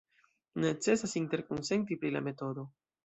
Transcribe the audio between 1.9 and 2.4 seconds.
pri la